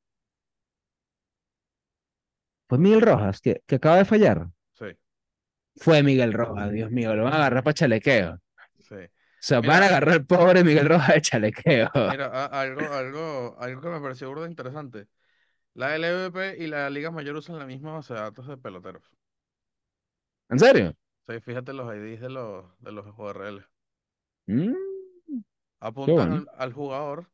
[2.67, 4.47] Fue Miguel Rojas, que, que acaba de fallar.
[4.73, 4.85] Sí,
[5.75, 8.39] Fue Miguel Rojas, Dios mío, lo van a agarrar para chalequeo.
[8.79, 8.95] sí.
[9.47, 11.89] Sea, van a Mira, agarrar al pobre Miguel Rojas de chalequeo.
[12.05, 15.07] mira, a- algo, algo, algo que me pareció burda interesante.
[15.75, 19.03] La LVP y la Liga Mayor usan la misma base de datos de peloteros.
[20.49, 20.95] ¿En serio?
[21.27, 23.65] Sí, fíjate los IDs de los, de los URL.
[24.47, 24.75] Mm,
[25.79, 26.33] Apuntan bueno.
[26.33, 27.31] al, al jugador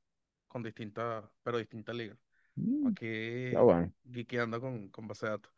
[0.48, 2.17] con distinta, pero distinta liga.
[2.58, 3.93] Mm, Aquí bueno.
[4.12, 5.54] geekeando con, con base de datos.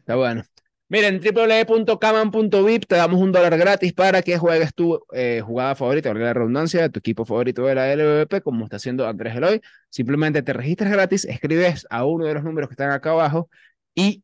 [0.00, 0.42] Está bueno.
[0.88, 6.26] Miren, www.caman.vip te damos un dólar gratis para que juegues tu eh, jugada favorita, valga
[6.26, 9.60] la redundancia, de tu equipo favorito de la LVP, como está haciendo Andrés Eloy.
[9.88, 13.48] Simplemente te registras gratis, escribes a uno de los números que están acá abajo
[13.94, 14.22] y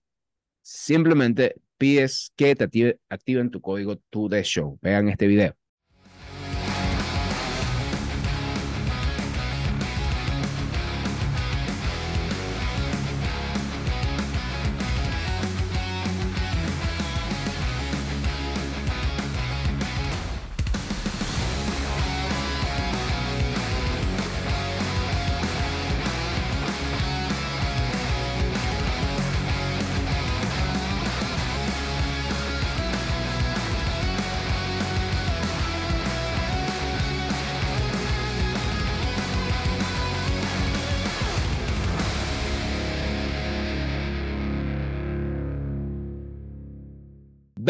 [0.63, 4.79] simplemente pides que te active- activen tu código to the show.
[4.83, 5.60] Vean este video.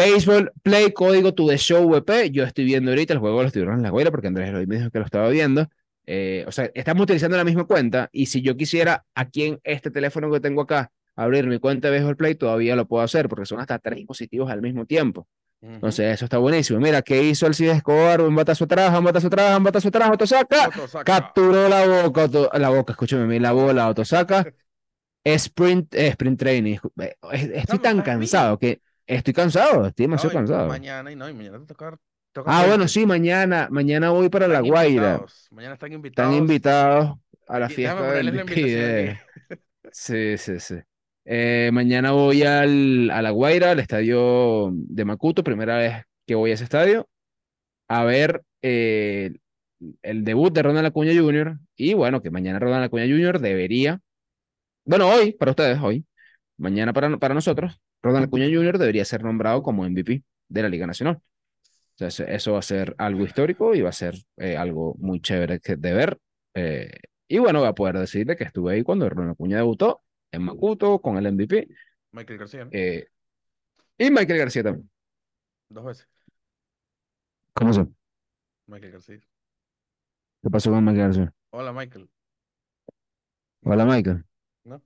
[0.01, 2.31] Baseball Play, código to the show VP.
[2.31, 4.65] Yo estoy viendo ahorita el juego de los tiburones en la Guaira porque Andrés Eloy
[4.65, 5.67] me dijo que lo estaba viendo.
[6.07, 9.91] Eh, o sea, estamos utilizando la misma cuenta y si yo quisiera aquí en este
[9.91, 13.45] teléfono que tengo acá abrir mi cuenta de Baseball Play, todavía lo puedo hacer porque
[13.45, 15.27] son hasta tres dispositivos al mismo tiempo.
[15.61, 16.79] Entonces, eso está buenísimo.
[16.79, 18.21] Mira, ¿qué hizo el Cid Escobar?
[18.21, 20.69] Un batazo atrás, un batazo atrás, un batazo atrás, Otosaka.
[20.69, 21.03] Otosaka.
[21.03, 22.27] Capturó la boca,
[22.57, 24.51] la boca, escúchame mí, la bola, Otosaka.
[25.23, 26.77] Sprint, eh, sprint training.
[27.31, 28.81] Estoy tan cansado que
[29.17, 30.67] estoy cansado, estoy demasiado cansado.
[30.67, 31.97] mañana y no, y mañana te toca,
[32.31, 32.87] toca Ah, bueno, frente.
[32.87, 35.25] sí, mañana, mañana voy para La Guaira.
[35.25, 35.47] invitados.
[35.51, 36.33] Mañana están invitados.
[36.33, 39.19] Están invitados a la fiesta del Pide.
[39.91, 40.75] Sí, sí, sí.
[41.25, 46.51] Eh, mañana voy al, a La Guaira, al estadio de Macuto, primera vez que voy
[46.51, 47.07] a ese estadio,
[47.87, 49.33] a ver eh,
[50.01, 51.57] el debut de Ronald Acuña Jr.
[51.75, 53.39] Y bueno, que mañana Ronald Acuña Jr.
[53.39, 53.99] debería,
[54.85, 56.05] bueno, hoy, para ustedes, hoy,
[56.57, 58.77] mañana para, para nosotros, Ronald Acuña Jr.
[58.77, 61.21] debería ser nombrado como MVP de la Liga Nacional.
[61.95, 65.21] sea, eso, eso va a ser algo histórico y va a ser eh, algo muy
[65.21, 66.19] chévere de ver.
[66.53, 66.91] Eh,
[67.27, 70.99] y bueno, voy a poder decirle que estuve ahí cuando Ronald Acuña debutó en Macuto
[70.99, 71.67] con el MVP
[72.11, 73.07] Michael García, eh,
[73.97, 74.89] y Michael García también.
[75.69, 76.09] Dos veces.
[77.53, 77.85] ¿Cómo se?
[78.67, 79.19] Michael García.
[80.41, 81.33] ¿Qué pasó con Michael García?
[81.51, 82.09] Hola, Michael.
[83.63, 84.25] Hola, Michael.
[84.63, 84.81] ¿No?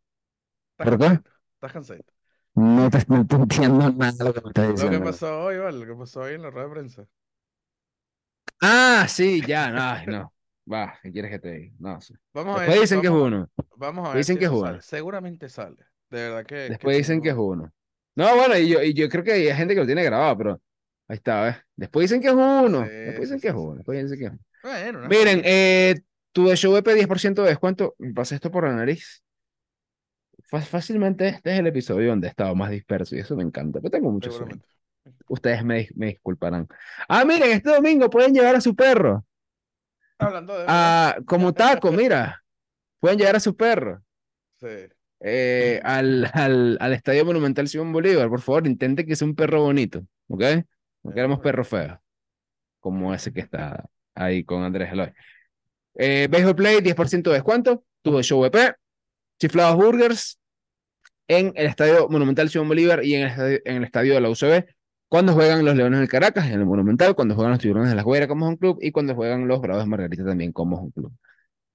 [0.77, 1.29] ¿Estás ¿Por qué?
[1.55, 2.14] ¿Estás cansadito?
[2.55, 4.99] No te, no te entiendo nada de lo que me estás Lo que diciendo.
[4.99, 5.79] pasó hoy, ¿vale?
[5.79, 7.07] Lo que pasó hoy en la rueda de prensa.
[8.61, 10.33] Ah, sí, ya, no, ay, no.
[10.71, 11.75] Va, ¿qué quieres que te diga?
[11.79, 12.15] No sé.
[12.33, 13.49] Vamos a ver Después dicen que es vamos, uno.
[13.75, 14.81] vamos a ver Dicen si que es eso.
[14.81, 15.77] Seguramente sale.
[16.09, 17.71] De verdad que, que Después dicen que es uno.
[18.15, 20.61] No, bueno, y yo, y yo creo que hay gente que lo tiene grabado, pero
[21.07, 21.55] ahí está, ¿ves?
[21.75, 22.83] Después dicen que es uno.
[22.83, 23.75] Sí, Después sí, dicen sí, que es sí, uno.
[23.75, 24.19] sí, Después sí, dicen sí.
[24.19, 24.39] que es uno.
[24.61, 26.01] Bueno, una Miren, eh,
[26.33, 27.95] tu de ShowVP 10% de descuento.
[27.99, 29.23] Me pasé esto por la nariz.
[30.47, 33.79] Fácilmente este es el episodio donde he estado más disperso y eso me encanta.
[33.79, 34.55] Pero tengo mucho sueño.
[35.27, 36.67] Ustedes me, me disculparán.
[37.07, 39.25] Ah, miren, este domingo pueden llevar a su perro.
[40.17, 40.65] Hablando de.
[40.67, 42.43] Ah, como taco, mira.
[42.99, 44.01] Pueden llevar a su perro.
[44.59, 44.67] Sí.
[45.19, 48.29] eh, al, al, al Estadio Monumental Simón Bolívar.
[48.29, 50.01] Por favor, intente que sea un perro bonito.
[50.27, 50.43] ¿Ok?
[51.03, 51.97] No queremos perros feos.
[52.79, 53.83] Como ese que está
[54.15, 55.11] ahí con Andrés Eloy.
[55.95, 57.83] Eh, Baseball Play, 10% de descuento.
[58.01, 58.73] Tuvo show VP.
[59.39, 60.39] Chiflados Burgers.
[61.27, 64.65] En el Estadio Monumental Simón Bolívar y en el estadio, de la UCB.
[65.07, 68.03] Cuando juegan los Leones del Caracas en el Monumental, cuando juegan los Tiburones de la
[68.03, 71.11] Guaira como un club y cuando juegan los Bravos de Margarita también como un club.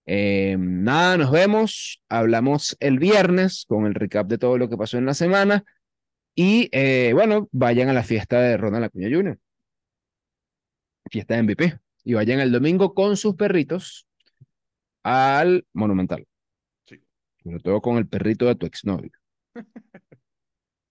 [0.07, 2.03] Eh, nada, nos vemos.
[2.09, 5.65] Hablamos el viernes con el recap de todo lo que pasó en la semana.
[6.35, 9.39] Y eh, bueno, vayan a la fiesta de Ronald Acuña Jr.
[11.11, 11.79] Fiesta de MVP.
[12.05, 14.07] Y vayan el domingo con sus perritos
[15.03, 16.27] al Monumental.
[17.51, 19.11] Sobre todo con el perrito de tu exnovio.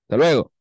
[0.09, 0.51] Hasta luego.